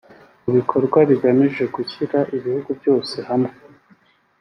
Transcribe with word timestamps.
mu 0.43 0.51
bikorwa 0.57 0.99
bigamije 1.09 1.63
gushyira 1.75 2.19
ibihugu 2.35 2.69
byose 2.79 3.15
hamwe 3.29 3.53